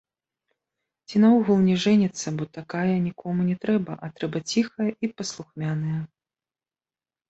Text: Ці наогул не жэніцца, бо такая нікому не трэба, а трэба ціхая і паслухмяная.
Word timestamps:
Ці 1.07 1.21
наогул 1.25 1.57
не 1.67 1.75
жэніцца, 1.83 2.27
бо 2.41 2.49
такая 2.59 2.97
нікому 3.07 3.39
не 3.53 3.61
трэба, 3.69 4.01
а 4.03 4.13
трэба 4.19 4.37
ціхая 4.51 4.91
і 5.03 5.15
паслухмяная. 5.17 6.01